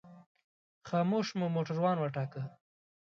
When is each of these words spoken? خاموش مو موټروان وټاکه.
خاموش 0.87 1.27
مو 1.39 1.47
موټروان 1.55 1.97
وټاکه. 1.99 2.41